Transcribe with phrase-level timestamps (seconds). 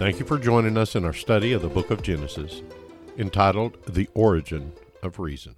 [0.00, 2.62] Thank you for joining us in our study of the book of Genesis,
[3.18, 5.56] entitled The Origin of Reason.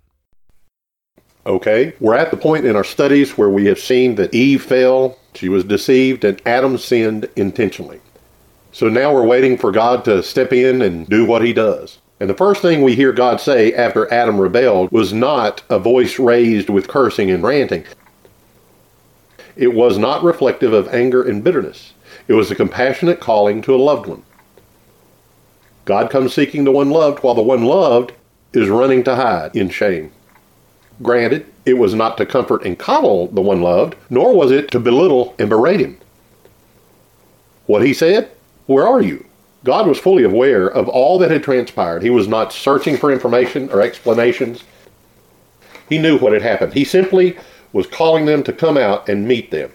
[1.47, 5.17] Okay, we're at the point in our studies where we have seen that Eve fell,
[5.35, 8.01] she was deceived, and Adam sinned intentionally.
[8.73, 12.01] So now we're waiting for God to step in and do what he does.
[12.19, 16.19] And the first thing we hear God say after Adam rebelled was not a voice
[16.19, 17.85] raised with cursing and ranting.
[19.55, 21.93] It was not reflective of anger and bitterness.
[22.27, 24.25] It was a compassionate calling to a loved one.
[25.85, 28.13] God comes seeking the one loved, while the one loved
[28.53, 30.13] is running to hide in shame.
[31.03, 34.81] Granted, it was not to comfort and coddle the one loved, nor was it to
[34.81, 35.99] belittle and berate him.
[37.67, 38.31] What he said?
[38.67, 39.25] Where are you?
[39.65, 42.03] God was fully aware of all that had transpired.
[42.03, 44.65] He was not searching for information or explanations.
[45.89, 46.75] He knew what had happened.
[46.75, 47.37] He simply
[47.73, 49.73] was calling them to come out and meet them.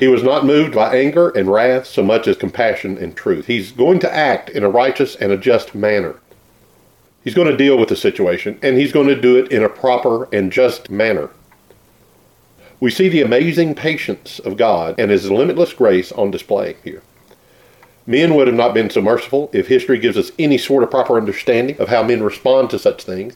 [0.00, 3.46] He was not moved by anger and wrath so much as compassion and truth.
[3.46, 6.16] He's going to act in a righteous and a just manner.
[7.22, 9.68] He's going to deal with the situation, and he's going to do it in a
[9.68, 11.28] proper and just manner.
[12.80, 17.02] We see the amazing patience of God and his limitless grace on display here.
[18.06, 21.18] Men would have not been so merciful if history gives us any sort of proper
[21.18, 23.34] understanding of how men respond to such things.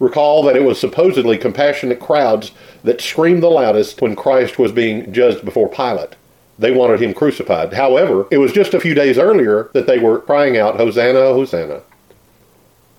[0.00, 2.52] Recall that it was supposedly compassionate crowds
[2.84, 6.14] that screamed the loudest when Christ was being judged before Pilate.
[6.58, 7.72] They wanted him crucified.
[7.72, 11.82] However, it was just a few days earlier that they were crying out, Hosanna, Hosanna.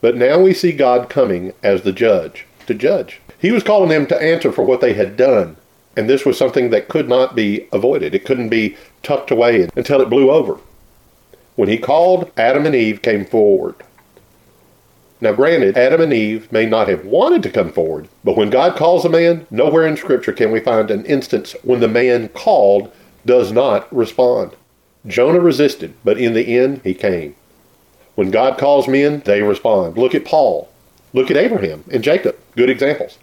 [0.01, 3.21] But now we see God coming as the judge, to judge.
[3.37, 5.57] He was calling them to answer for what they had done,
[5.95, 8.15] and this was something that could not be avoided.
[8.15, 10.57] It couldn't be tucked away until it blew over.
[11.55, 13.75] When he called, Adam and Eve came forward.
[15.21, 18.77] Now, granted, Adam and Eve may not have wanted to come forward, but when God
[18.77, 22.91] calls a man, nowhere in Scripture can we find an instance when the man called
[23.25, 24.51] does not respond.
[25.05, 27.35] Jonah resisted, but in the end, he came.
[28.15, 29.97] When God calls men, they respond.
[29.97, 30.69] Look at Paul.
[31.13, 32.37] Look at Abraham and Jacob.
[32.55, 33.17] Good examples.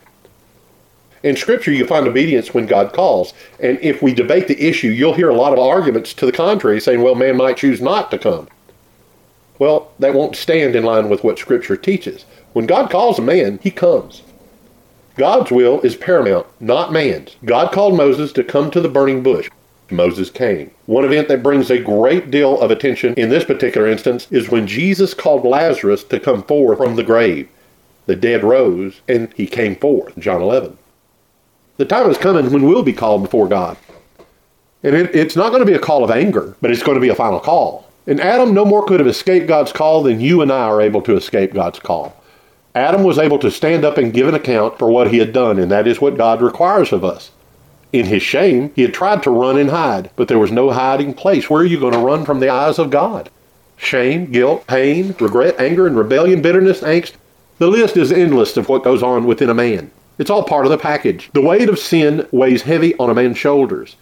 [1.22, 3.32] In Scripture, you find obedience when God calls.
[3.58, 6.80] And if we debate the issue, you'll hear a lot of arguments to the contrary,
[6.80, 8.48] saying, well, man might choose not to come.
[9.58, 12.24] Well, that won't stand in line with what Scripture teaches.
[12.52, 14.22] When God calls a man, he comes.
[15.16, 17.36] God's will is paramount, not man's.
[17.44, 19.48] God called Moses to come to the burning bush.
[19.90, 20.70] Moses came.
[20.86, 24.66] One event that brings a great deal of attention in this particular instance is when
[24.66, 27.48] Jesus called Lazarus to come forth from the grave.
[28.06, 30.18] The dead rose, and he came forth.
[30.18, 30.76] John 11.
[31.76, 33.76] The time is coming when we'll be called before God.
[34.82, 37.00] And it, it's not going to be a call of anger, but it's going to
[37.00, 37.85] be a final call.
[38.08, 41.02] And Adam no more could have escaped God's call than you and I are able
[41.02, 42.14] to escape God's call.
[42.74, 45.58] Adam was able to stand up and give an account for what he had done,
[45.58, 47.32] and that is what God requires of us.
[47.92, 51.14] In his shame, he had tried to run and hide, but there was no hiding
[51.14, 51.50] place.
[51.50, 53.28] Where are you going to run from the eyes of God?
[53.76, 57.14] Shame, guilt, pain, regret, anger, and rebellion, bitterness, angst.
[57.58, 59.90] The list is endless of what goes on within a man.
[60.18, 61.30] It's all part of the package.
[61.32, 63.96] The weight of sin weighs heavy on a man's shoulders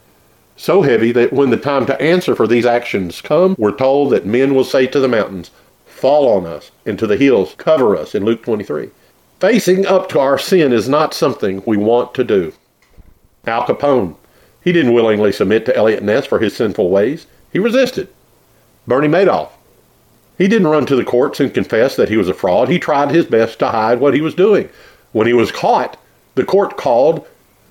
[0.56, 4.26] so heavy that when the time to answer for these actions come, we're told that
[4.26, 5.50] men will say to the mountains,
[5.86, 8.90] Fall on us, and to the hills, cover us, in Luke 23.
[9.40, 12.52] Facing up to our sin is not something we want to do.
[13.46, 14.16] Al Capone,
[14.62, 17.26] he didn't willingly submit to Eliot Ness for his sinful ways.
[17.52, 18.08] He resisted.
[18.86, 19.50] Bernie Madoff,
[20.36, 22.68] he didn't run to the courts and confess that he was a fraud.
[22.68, 24.68] He tried his best to hide what he was doing.
[25.12, 25.96] When he was caught,
[26.34, 27.26] the court called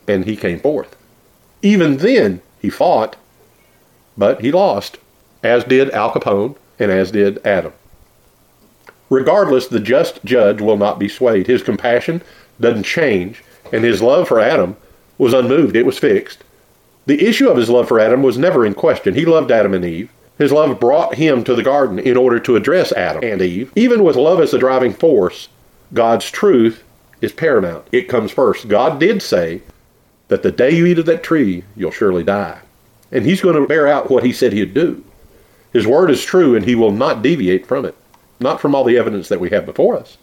[0.07, 0.95] and he came forth.
[1.61, 3.17] Even then, he fought,
[4.17, 4.97] but he lost,
[5.43, 7.73] as did Al Capone and as did Adam.
[9.09, 11.45] Regardless, the just judge will not be swayed.
[11.45, 12.23] His compassion
[12.59, 14.77] doesn't change, and his love for Adam
[15.17, 15.75] was unmoved.
[15.75, 16.43] It was fixed.
[17.05, 19.13] The issue of his love for Adam was never in question.
[19.13, 20.09] He loved Adam and Eve.
[20.37, 23.71] His love brought him to the garden in order to address Adam and Eve.
[23.75, 25.49] Even with love as the driving force,
[25.93, 26.81] God's truth
[27.21, 27.85] is paramount.
[27.91, 28.69] It comes first.
[28.69, 29.61] God did say,
[30.27, 32.59] that the day you eat of that tree, you'll surely die.
[33.11, 35.03] And he's going to bear out what he said he'd do.
[35.71, 37.95] His word is true, and he will not deviate from it,
[38.39, 40.17] not from all the evidence that we have before us.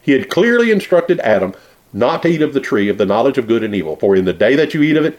[0.00, 1.54] He had clearly instructed Adam
[1.92, 4.24] not to eat of the tree of the knowledge of good and evil, for in
[4.24, 5.18] the day that you eat of it,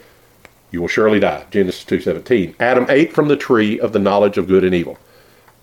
[0.71, 1.45] you will surely die.
[1.49, 2.53] Genesis 2:17.
[2.59, 4.97] Adam ate from the tree of the knowledge of good and evil.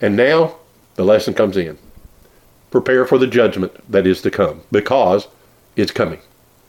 [0.00, 0.56] And now
[0.94, 1.78] the lesson comes in.
[2.70, 5.28] Prepare for the judgment that is to come, because
[5.76, 6.20] it's coming.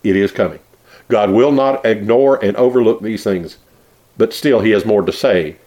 [0.03, 0.59] It is coming.
[1.07, 3.57] God will not ignore and overlook these things,
[4.17, 5.57] but still, He has more to say.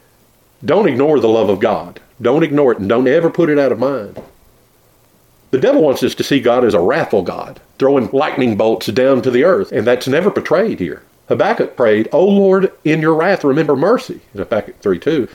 [0.65, 2.01] Don't ignore the love of God.
[2.21, 4.21] Don't ignore it and don't ever put it out of mind.
[5.51, 9.23] The devil wants us to see God as a wrathful God, throwing lightning bolts down
[9.23, 11.03] to the earth, and that's never portrayed here.
[11.29, 15.29] Habakkuk prayed, O Lord, in your wrath remember mercy, in Habakkuk 3 2.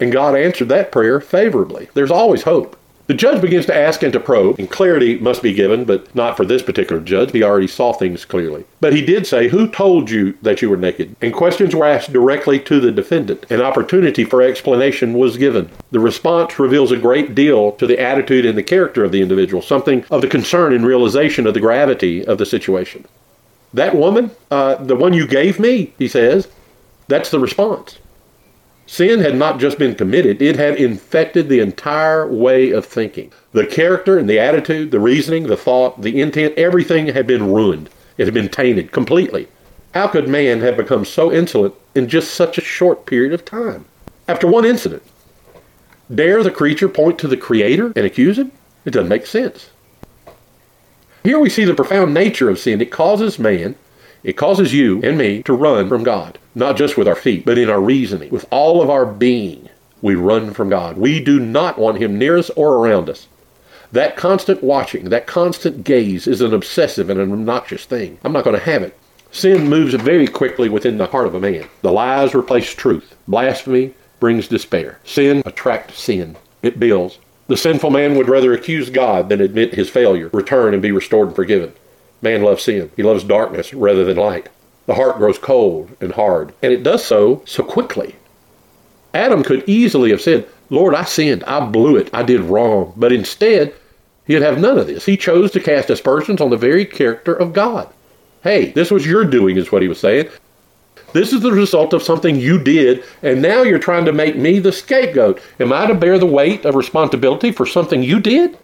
[0.00, 1.88] And God answered that prayer favorably.
[1.94, 2.76] There's always hope.
[3.06, 6.38] The judge begins to ask and to probe, and clarity must be given, but not
[6.38, 7.32] for this particular judge.
[7.32, 8.64] He already saw things clearly.
[8.80, 11.14] But he did say, Who told you that you were naked?
[11.20, 13.50] And questions were asked directly to the defendant.
[13.50, 15.70] An opportunity for explanation was given.
[15.90, 19.60] The response reveals a great deal to the attitude and the character of the individual,
[19.60, 23.04] something of the concern and realization of the gravity of the situation.
[23.74, 26.48] That woman, uh, the one you gave me, he says,
[27.08, 27.98] that's the response.
[28.86, 33.32] Sin had not just been committed, it had infected the entire way of thinking.
[33.52, 37.88] The character and the attitude, the reasoning, the thought, the intent, everything had been ruined.
[38.18, 39.48] It had been tainted completely.
[39.94, 43.86] How could man have become so insolent in just such a short period of time?
[44.28, 45.02] After one incident,
[46.14, 48.52] dare the creature point to the Creator and accuse him?
[48.84, 49.70] It doesn't make sense.
[51.22, 52.82] Here we see the profound nature of sin.
[52.82, 53.76] It causes man
[54.24, 57.58] it causes you and me to run from God, not just with our feet, but
[57.58, 59.68] in our reasoning, with all of our being.
[60.00, 60.96] We run from God.
[60.96, 63.28] We do not want Him near us or around us.
[63.92, 68.18] That constant watching, that constant gaze is an obsessive and an obnoxious thing.
[68.24, 68.98] I'm not going to have it.
[69.30, 71.68] Sin moves very quickly within the heart of a man.
[71.82, 73.14] The lies replace truth.
[73.28, 74.98] Blasphemy brings despair.
[75.04, 76.36] Sin attracts sin.
[76.62, 77.18] It builds.
[77.46, 81.28] The sinful man would rather accuse God than admit his failure, return, and be restored
[81.28, 81.74] and forgiven.
[82.24, 82.90] Man loves sin.
[82.96, 84.48] He loves darkness rather than light.
[84.86, 88.16] The heart grows cold and hard, and it does so so quickly.
[89.12, 91.44] Adam could easily have said, Lord, I sinned.
[91.44, 92.08] I blew it.
[92.14, 92.94] I did wrong.
[92.96, 93.74] But instead,
[94.26, 95.04] he'd have none of this.
[95.04, 97.92] He chose to cast aspersions on the very character of God.
[98.42, 100.28] Hey, this was your doing, is what he was saying.
[101.12, 104.58] This is the result of something you did, and now you're trying to make me
[104.58, 105.42] the scapegoat.
[105.60, 108.58] Am I to bear the weight of responsibility for something you did?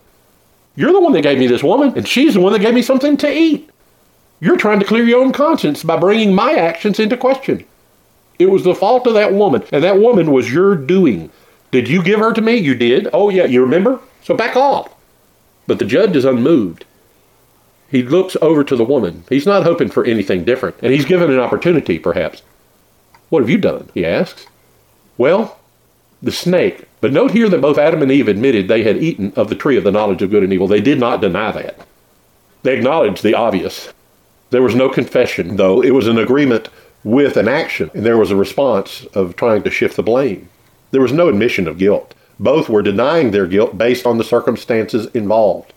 [0.81, 2.81] You're the one that gave me this woman, and she's the one that gave me
[2.81, 3.69] something to eat.
[4.41, 7.67] You're trying to clear your own conscience by bringing my actions into question.
[8.39, 11.29] It was the fault of that woman, and that woman was your doing.
[11.71, 12.57] Did you give her to me?
[12.57, 13.09] You did.
[13.13, 14.01] Oh, yeah, you remember?
[14.23, 14.91] So back off.
[15.67, 16.87] But the judge is unmoved.
[17.91, 19.25] He looks over to the woman.
[19.29, 22.41] He's not hoping for anything different, and he's given an opportunity, perhaps.
[23.29, 23.91] What have you done?
[23.93, 24.47] he asks.
[25.19, 25.60] Well,
[26.23, 26.87] the snake.
[27.01, 29.77] But note here that both Adam and Eve admitted they had eaten of the tree
[29.77, 30.67] of the knowledge of good and evil.
[30.67, 31.87] They did not deny that.
[32.63, 33.93] They acknowledged the obvious.
[34.51, 35.83] There was no confession, though.
[35.83, 36.69] It was an agreement
[37.05, 40.49] with an action, and there was a response of trying to shift the blame.
[40.91, 42.15] There was no admission of guilt.
[42.39, 45.73] Both were denying their guilt based on the circumstances involved.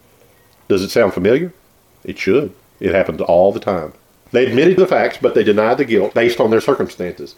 [0.68, 1.54] Does it sound familiar?
[2.04, 2.54] It should.
[2.80, 3.94] It happens all the time.
[4.32, 7.36] They admitted the facts, but they denied the guilt based on their circumstances.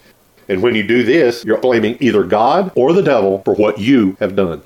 [0.48, 4.16] And when you do this, you're blaming either God or the devil for what you
[4.20, 4.62] have done.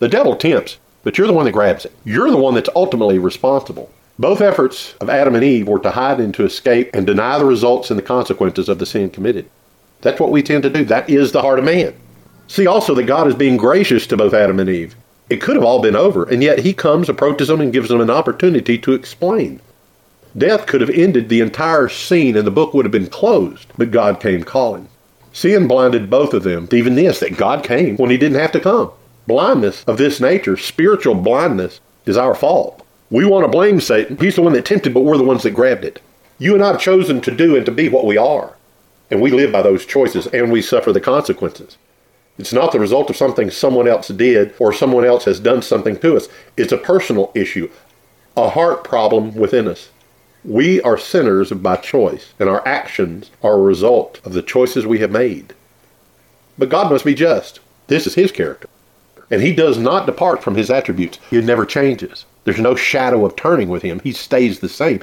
[0.00, 1.92] The devil tempts, but you're the one that grabs it.
[2.04, 3.90] You're the one that's ultimately responsible.
[4.18, 7.44] Both efforts of Adam and Eve were to hide and to escape and deny the
[7.44, 9.48] results and the consequences of the sin committed.
[10.00, 10.84] That's what we tend to do.
[10.84, 11.94] That is the heart of man.
[12.48, 14.96] See also that God is being gracious to both Adam and Eve.
[15.30, 18.00] It could have all been over, and yet he comes, approaches them, and gives them
[18.00, 19.60] an opportunity to explain.
[20.36, 23.90] Death could have ended the entire scene and the book would have been closed, but
[23.90, 24.88] God came calling.
[25.38, 28.50] Sin blinded both of them to even this, that God came when he didn't have
[28.50, 28.90] to come.
[29.28, 32.84] Blindness of this nature, spiritual blindness, is our fault.
[33.08, 34.16] We want to blame Satan.
[34.16, 36.02] He's the one that tempted, but we're the ones that grabbed it.
[36.40, 38.56] You and I have chosen to do and to be what we are.
[39.12, 41.78] And we live by those choices and we suffer the consequences.
[42.36, 46.00] It's not the result of something someone else did or someone else has done something
[46.00, 46.26] to us.
[46.56, 47.70] It's a personal issue,
[48.36, 49.90] a heart problem within us.
[50.44, 55.00] We are sinners by choice, and our actions are a result of the choices we
[55.00, 55.54] have made.
[56.56, 57.60] But God must be just.
[57.88, 58.68] This is His character.
[59.30, 61.18] And He does not depart from His attributes.
[61.28, 62.24] He never changes.
[62.44, 64.00] There's no shadow of turning with Him.
[64.00, 65.02] He stays the same.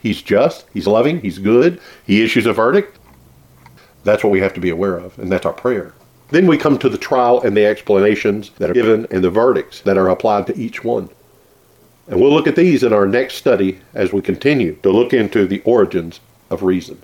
[0.00, 2.98] He's just, He's loving, He's good, He issues a verdict.
[4.04, 5.94] That's what we have to be aware of, and that's our prayer.
[6.28, 9.80] Then we come to the trial and the explanations that are given and the verdicts
[9.80, 11.08] that are applied to each one.
[12.10, 15.46] And we'll look at these in our next study as we continue to look into
[15.46, 16.18] the origins
[16.50, 17.00] of reason.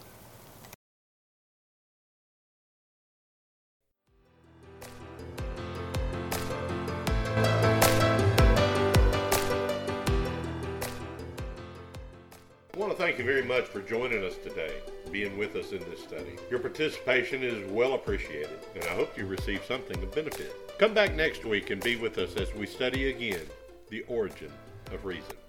[12.75, 14.73] I want to thank you very much for joining us today,
[15.13, 16.37] being with us in this study.
[16.51, 20.53] Your participation is well appreciated, and I hope you receive something of benefit.
[20.79, 23.47] Come back next week and be with us as we study again
[23.89, 24.51] the origin
[24.93, 25.46] of reason.